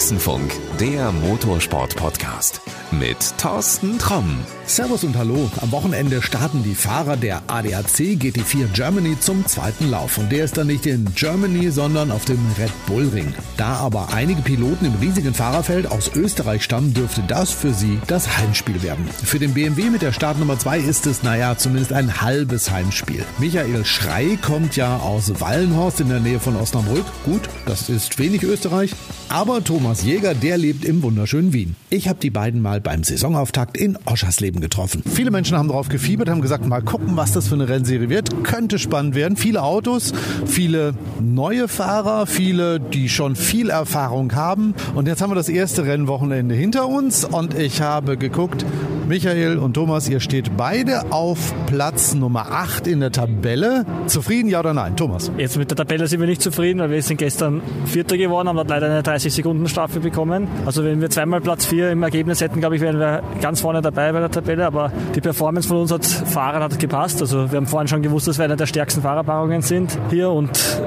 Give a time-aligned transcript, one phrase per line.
[0.00, 0.50] Boxenfunk,
[0.80, 4.38] der Motorsport-Podcast mit Thorsten Tromm.
[4.64, 5.50] Servus und Hallo.
[5.60, 10.16] Am Wochenende starten die Fahrer der ADAC GT4 Germany zum zweiten Lauf.
[10.16, 13.34] Und der ist dann nicht in Germany, sondern auf dem Red Bull Ring.
[13.58, 18.38] Da aber einige Piloten im riesigen Fahrerfeld aus Österreich stammen, dürfte das für sie das
[18.38, 19.06] Heimspiel werden.
[19.06, 23.22] Für den BMW mit der Startnummer 2 ist es, naja, zumindest ein halbes Heimspiel.
[23.38, 27.04] Michael Schrei kommt ja aus Wallenhorst in der Nähe von Osnabrück.
[27.26, 28.94] Gut, das ist wenig Österreich.
[29.32, 31.76] Aber Thomas Jäger, der lebt im wunderschönen Wien.
[31.88, 35.04] Ich habe die beiden mal beim Saisonauftakt in Oschersleben getroffen.
[35.06, 38.42] Viele Menschen haben darauf gefiebert, haben gesagt, mal gucken, was das für eine Rennserie wird.
[38.42, 39.36] Könnte spannend werden.
[39.36, 40.12] Viele Autos,
[40.46, 44.74] viele neue Fahrer, viele, die schon viel Erfahrung haben.
[44.96, 48.66] Und jetzt haben wir das erste Rennwochenende hinter uns und ich habe geguckt,
[49.10, 53.84] Michael und Thomas, ihr steht beide auf Platz Nummer 8 in der Tabelle.
[54.06, 54.96] Zufrieden, ja oder nein?
[54.96, 55.32] Thomas?
[55.36, 58.54] Jetzt mit der Tabelle sind wir nicht zufrieden, weil wir sind gestern Vierter geworden, haben
[58.54, 60.48] dort leider eine 30 Sekunden Strafe bekommen.
[60.64, 63.82] Also wenn wir zweimal Platz 4 im Ergebnis hätten, glaube ich, wären wir ganz vorne
[63.82, 64.64] dabei bei der Tabelle.
[64.64, 67.20] Aber die Performance von uns als Fahrern hat gepasst.
[67.20, 70.80] Also wir haben vorhin schon gewusst, dass wir eine der stärksten Fahrerpaarungen sind hier und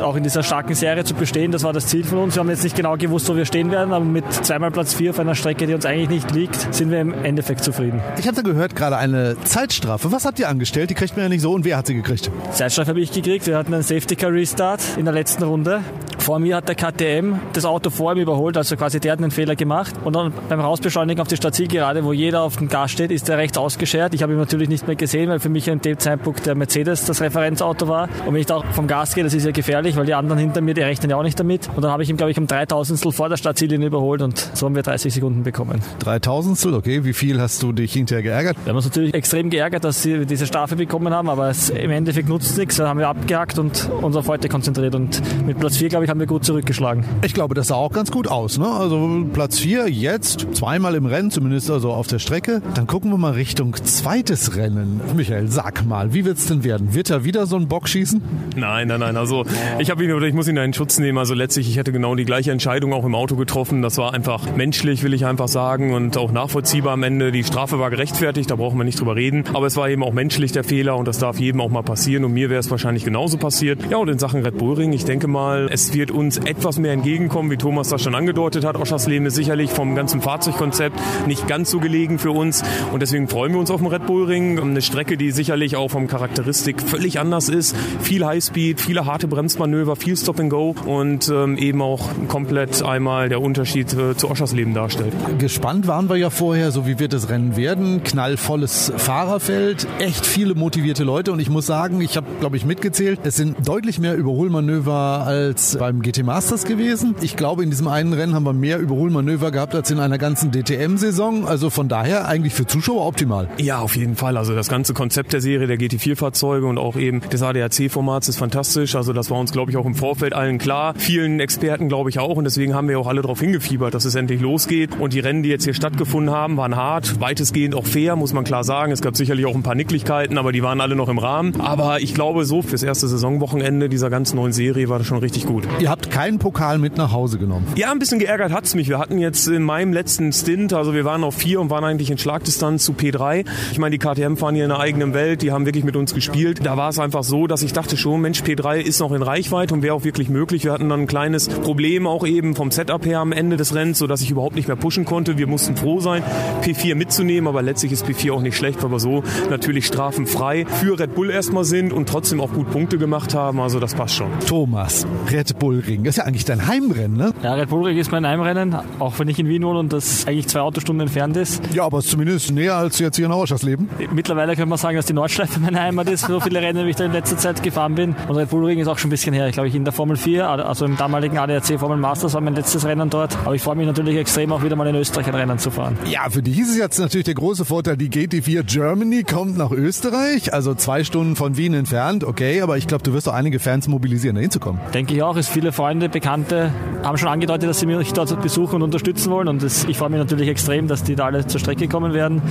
[0.00, 2.34] auch in dieser starken Serie zu bestehen, das war das Ziel von uns.
[2.34, 5.10] Wir haben jetzt nicht genau gewusst, wo wir stehen werden, aber mit zweimal Platz 4
[5.10, 8.00] auf einer Strecke, die uns eigentlich nicht liegt, sind wir im Endeffekt zufrieden.
[8.18, 10.12] Ich hatte gehört, gerade eine Zeitstrafe.
[10.12, 10.90] Was habt ihr angestellt?
[10.90, 11.52] Die kriegt man ja nicht so.
[11.52, 12.30] Und wer hat sie gekriegt?
[12.52, 13.46] Zeitstrafe habe ich gekriegt.
[13.46, 15.80] Wir hatten einen Safety Car Restart in der letzten Runde.
[16.24, 19.30] Vor mir hat der KTM das Auto vor ihm überholt, also quasi der hat einen
[19.30, 19.94] Fehler gemacht.
[20.04, 23.36] Und dann beim Rausbeschleunigen auf die Startzielgerade, wo jeder auf dem Gas steht, ist er
[23.36, 24.14] rechts ausgeschert.
[24.14, 27.04] Ich habe ihn natürlich nicht mehr gesehen, weil für mich an dem Zeitpunkt der Mercedes
[27.04, 28.08] das Referenzauto war.
[28.24, 30.38] Und wenn ich da auch vom Gas gehe, das ist ja gefährlich, weil die anderen
[30.38, 31.68] hinter mir, die rechnen ja auch nicht damit.
[31.76, 34.64] Und dann habe ich ihn, glaube ich, um 3000 vor der Startziellinie überholt und so
[34.64, 35.82] haben wir 30 Sekunden bekommen.
[35.98, 37.04] 3000 okay.
[37.04, 38.56] Wie viel hast du dich hinterher geärgert?
[38.64, 41.90] Wir haben uns natürlich extrem geärgert, dass sie diese Strafe bekommen haben, aber es, im
[41.90, 42.76] Endeffekt nutzt es nichts.
[42.76, 44.94] Dann haben wir abgehakt und uns auf heute konzentriert.
[44.94, 47.04] Und mit Platz 4, glaube ich, haben wir gut zurückgeschlagen.
[47.24, 48.56] Ich glaube, das sah auch ganz gut aus.
[48.56, 48.68] Ne?
[48.68, 52.62] Also Platz 4 jetzt, zweimal im Rennen, zumindest also auf der Strecke.
[52.74, 55.00] Dann gucken wir mal Richtung zweites Rennen.
[55.16, 56.94] Michael, sag mal, wie wird es denn werden?
[56.94, 58.22] Wird er wieder so einen Bock schießen?
[58.54, 59.16] Nein, nein, nein.
[59.16, 59.44] Also
[59.80, 61.18] ich habe ihn oder ich muss ihn in Schutz nehmen.
[61.18, 63.82] Also letztlich, ich hätte genau die gleiche Entscheidung auch im Auto getroffen.
[63.82, 67.32] Das war einfach menschlich, will ich einfach sagen, und auch nachvollziehbar am Ende.
[67.32, 69.42] Die Strafe war gerechtfertigt, da brauchen wir nicht drüber reden.
[69.52, 72.24] Aber es war eben auch menschlich der Fehler und das darf jedem auch mal passieren.
[72.24, 73.80] Und mir wäre es wahrscheinlich genauso passiert.
[73.90, 76.92] Ja, und in Sachen Red Bull Ring, ich denke mal, es wird uns etwas mehr
[76.92, 78.76] entgegenkommen, wie Thomas das schon angedeutet hat.
[78.76, 82.62] Oschersleben ist sicherlich vom ganzen Fahrzeugkonzept nicht ganz so gelegen für uns.
[82.92, 84.58] Und deswegen freuen wir uns auf den Red Bull Ring.
[84.58, 87.76] Eine Strecke, die sicherlich auch vom Charakteristik völlig anders ist.
[88.00, 93.28] Viel Highspeed, viele harte Bremsmanöver, viel Stop and Go und ähm, eben auch komplett einmal
[93.28, 95.12] der Unterschied äh, zu Oschersleben darstellt.
[95.38, 98.02] Gespannt waren wir ja vorher, so wie wird das Rennen werden.
[98.02, 103.20] Knallvolles Fahrerfeld, echt viele motivierte Leute und ich muss sagen, ich habe, glaube ich, mitgezählt,
[103.24, 107.14] es sind deutlich mehr Überholmanöver als beim GT Masters gewesen.
[107.20, 110.50] Ich glaube, in diesem einen Rennen haben wir mehr Überholmanöver gehabt als in einer ganzen
[110.50, 111.46] DTM-Saison.
[111.46, 113.48] Also von daher eigentlich für Zuschauer optimal.
[113.58, 114.36] Ja, auf jeden Fall.
[114.36, 118.94] Also das ganze Konzept der Serie, der GT4-Fahrzeuge und auch eben des ADAC-Formats ist fantastisch.
[118.94, 120.94] Also das war uns, glaube ich, auch im Vorfeld allen klar.
[120.96, 122.36] Vielen Experten, glaube ich, auch.
[122.36, 124.98] Und deswegen haben wir auch alle darauf hingefiebert, dass es endlich losgeht.
[124.98, 128.44] Und die Rennen, die jetzt hier stattgefunden haben, waren hart, weitestgehend auch fair, muss man
[128.44, 128.92] klar sagen.
[128.92, 131.60] Es gab sicherlich auch ein paar Nicklichkeiten, aber die waren alle noch im Rahmen.
[131.60, 135.46] Aber ich glaube, so fürs erste Saisonwochenende dieser ganz neuen Serie war das schon richtig
[135.46, 135.64] gut.
[135.84, 137.66] Ihr habt keinen Pokal mit nach Hause genommen.
[137.76, 138.88] Ja, ein bisschen geärgert hat's mich.
[138.88, 142.10] Wir hatten jetzt in meinem letzten Stint, also wir waren auf vier und waren eigentlich
[142.10, 143.44] in Schlagdistanz zu P3.
[143.70, 146.14] Ich meine, die KTM fahren hier in der eigenen Welt, die haben wirklich mit uns
[146.14, 146.60] gespielt.
[146.64, 149.74] Da war es einfach so, dass ich dachte schon, Mensch, P3 ist noch in Reichweite
[149.74, 150.64] und wäre auch wirklich möglich.
[150.64, 153.98] Wir hatten dann ein kleines Problem auch eben vom Setup her am Ende des Rennens,
[153.98, 155.36] sodass ich überhaupt nicht mehr pushen konnte.
[155.36, 156.22] Wir mussten froh sein,
[156.62, 160.98] P4 mitzunehmen, aber letztlich ist P4 auch nicht schlecht, weil wir so natürlich strafenfrei für
[160.98, 163.60] Red Bull erstmal sind und trotzdem auch gut Punkte gemacht haben.
[163.60, 164.30] Also das passt schon.
[164.46, 167.32] Thomas, Red Bull Ring, das ist ja eigentlich dein Heimrennen, ne?
[167.42, 170.26] Ja, Red Bull Ring ist mein Heimrennen, auch wenn ich in Wien wohne und das
[170.26, 171.62] eigentlich zwei Autostunden entfernt ist.
[171.74, 173.88] Ja, aber zumindest näher als jetzt hier in Auerschersleben.
[174.12, 176.26] Mittlerweile könnte man sagen, dass die Nordschleife meine Heimat ist.
[176.26, 178.14] So viele Rennen, wie ich da in letzter Zeit gefahren bin.
[178.28, 179.48] Und Red Bull Ring ist auch schon ein bisschen her.
[179.48, 182.54] Ich glaube, ich in der Formel 4, also im damaligen ADAC Formel Masters war mein
[182.54, 183.36] letztes Rennen dort.
[183.44, 185.96] Aber ich freue mich natürlich extrem auch wieder mal in Österreich ein Rennen zu fahren.
[186.06, 189.70] Ja, für dich ist es jetzt natürlich der große Vorteil, die GT4 Germany kommt nach
[189.70, 193.58] Österreich, also zwei Stunden von Wien entfernt, okay, aber ich glaube, du wirst auch einige
[193.58, 194.80] Fans mobilisieren, da hinzukommen.
[194.92, 196.72] Denke ich auch, es viele Freunde, Bekannte
[197.04, 200.10] haben schon angedeutet, dass sie mich dort besuchen und unterstützen wollen und das, ich freue
[200.10, 202.42] mich natürlich extrem, dass die da alle zur Strecke kommen werden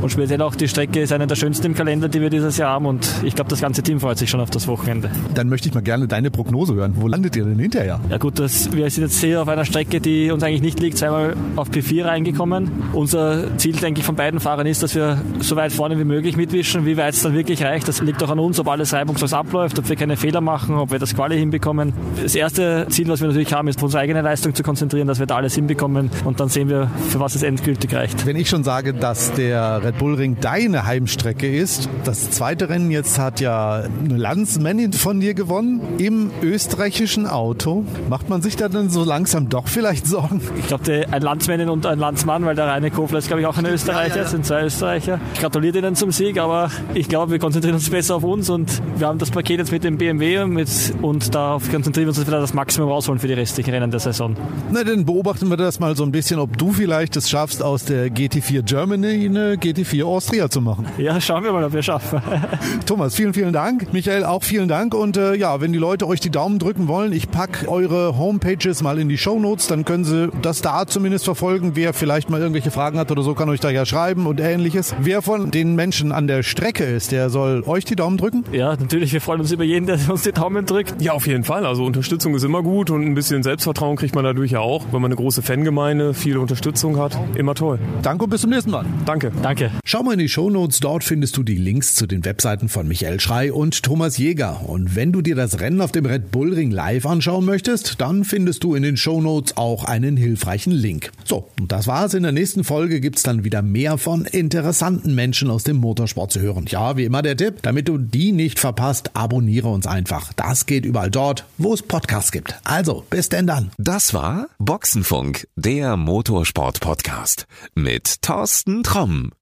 [0.00, 2.70] und speziell auch die Strecke ist eine der schönsten im Kalender, die wir dieses Jahr
[2.70, 5.10] haben und ich glaube, das ganze Team freut sich schon auf das Wochenende.
[5.34, 6.92] Dann möchte ich mal gerne deine Prognose hören.
[6.94, 7.98] Wo landet ihr denn hinterher?
[8.10, 10.98] Ja gut, das, wir sind jetzt hier auf einer Strecke, die uns eigentlich nicht liegt,
[10.98, 12.70] zweimal auf P4 reingekommen.
[12.92, 16.36] Unser Ziel, denke ich, von beiden Fahrern ist, dass wir so weit vorne wie möglich
[16.36, 16.86] mitwischen.
[16.86, 19.80] Wie weit es dann wirklich reicht, das liegt auch an uns, ob alles reibungslos abläuft,
[19.80, 21.92] ob wir keine Fehler machen, ob wir das Quali hinbekommen.
[22.22, 25.08] Das erste erste Ziel, was wir natürlich haben, ist auf unsere eigene Leistung zu konzentrieren,
[25.08, 28.26] dass wir da alles hinbekommen und dann sehen wir, für was es endgültig reicht.
[28.26, 32.90] Wenn ich schon sage, dass der Red Bull Ring deine Heimstrecke ist, das zweite Rennen
[32.90, 37.84] jetzt hat ja eine Landsmännin von dir gewonnen im österreichischen Auto.
[38.10, 40.40] Macht man sich da dann so langsam doch vielleicht Sorgen?
[40.58, 43.56] Ich glaube, ein Landsmännin und ein Landsmann, weil der Reine Kofler ist, glaube ich, auch
[43.56, 44.28] ein Österreicher, ja, ja.
[44.28, 45.20] sind zwei Österreicher.
[45.34, 48.82] Ich gratuliere ihnen zum Sieg, aber ich glaube, wir konzentrieren uns besser auf uns und
[48.96, 50.68] wir haben das Paket jetzt mit dem BMW mit,
[51.00, 54.00] und darauf konzentrieren wir uns, dass wir das Maximum rausholen für die restlichen Rennen der
[54.00, 54.36] Saison.
[54.70, 57.84] Na, dann beobachten wir das mal so ein bisschen, ob du vielleicht es schaffst, aus
[57.84, 60.86] der GT4 Germany eine GT4 Austria zu machen.
[60.98, 62.20] Ja, schauen wir mal, ob wir schaffen.
[62.86, 63.92] Thomas, vielen, vielen Dank.
[63.92, 64.94] Michael, auch vielen Dank.
[64.94, 68.82] Und äh, ja, wenn die Leute euch die Daumen drücken wollen, ich packe eure Homepages
[68.82, 71.72] mal in die Show Notes, dann können sie das da zumindest verfolgen.
[71.74, 74.94] Wer vielleicht mal irgendwelche Fragen hat oder so, kann euch da ja schreiben und ähnliches.
[75.00, 78.44] Wer von den Menschen an der Strecke ist, der soll euch die Daumen drücken?
[78.52, 79.12] Ja, natürlich.
[79.12, 81.00] Wir freuen uns über jeden, der uns die Daumen drückt.
[81.00, 81.64] Ja, auf jeden Fall.
[81.66, 85.00] Also Unterstützung ist immer gut und ein bisschen Selbstvertrauen kriegt man dadurch ja auch, wenn
[85.00, 87.18] man eine große Fangemeinde, viele Unterstützung hat.
[87.36, 87.78] Immer toll.
[88.02, 88.84] Danke und bis zum nächsten Mal.
[89.06, 89.32] Danke.
[89.42, 89.70] Danke.
[89.84, 90.80] Schau mal in die Show Notes.
[90.80, 94.68] Dort findest du die Links zu den Webseiten von Michael Schrei und Thomas Jäger.
[94.68, 98.24] Und wenn du dir das Rennen auf dem Red Bull Ring live anschauen möchtest, dann
[98.24, 101.10] findest du in den Show Notes auch einen hilfreichen Link.
[101.24, 102.14] So, und das war's.
[102.14, 106.40] In der nächsten Folge gibt's dann wieder mehr von interessanten Menschen aus dem Motorsport zu
[106.40, 106.66] hören.
[106.68, 110.32] Ja, wie immer der Tipp, damit du die nicht verpasst, abonniere uns einfach.
[110.34, 112.60] Das geht überall dort, wo es Podcasts gibt.
[112.64, 113.72] Also, bis denn dann.
[113.78, 119.30] Das war Boxenfunk, der Motorsport-Podcast mit Thorsten Tromm.